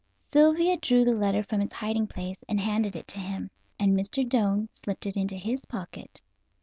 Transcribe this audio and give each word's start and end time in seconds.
Sylvia 0.31 0.77
drew 0.77 1.05
the 1.05 1.13
letter 1.13 1.43
from 1.43 1.61
its 1.61 1.75
hiding 1.75 2.07
place 2.07 2.43
and 2.49 2.59
handed 2.59 2.95
it 2.95 3.07
to 3.09 3.19
him, 3.19 3.51
and 3.77 3.95
Mr. 3.95 4.27
Doane 4.27 4.67
slipped 4.83 5.05
it 5.05 5.15
into 5.15 5.35
his 5.35 5.63
pocket. 5.65 6.23